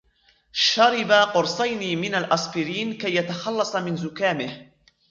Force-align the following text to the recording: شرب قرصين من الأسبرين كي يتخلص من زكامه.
شرب 0.51 1.11
قرصين 1.11 1.99
من 2.01 2.15
الأسبرين 2.15 2.97
كي 2.97 3.15
يتخلص 3.15 3.75
من 3.75 3.97
زكامه. 3.97 4.71